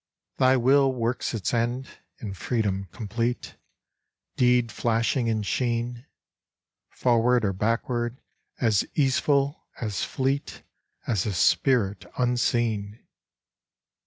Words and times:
Thy 0.37 0.57
will 0.57 0.91
works 0.91 1.31
its 1.35 1.53
end 1.53 1.99
In 2.17 2.33
freedom 2.33 2.85
complete, 2.85 3.55
Deed 4.35 4.71
flashing 4.71 5.27
in 5.27 5.43
sheen; 5.43 6.07
Forward 6.89 7.45
or 7.45 7.53
backward 7.53 8.19
As 8.59 8.83
easeful, 8.95 9.67
as 9.79 10.03
fleet, 10.03 10.63
As 11.05 11.27
a 11.27 11.33
spirit 11.33 12.07
unseen. 12.17 13.05